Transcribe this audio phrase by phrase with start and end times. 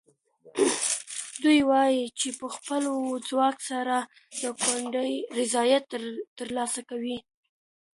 [1.43, 2.83] دوی وایي چې په خپل
[3.29, 3.95] ځواک سره
[4.41, 5.83] د کونډې رضایت
[6.39, 7.17] ترلاسه کوي.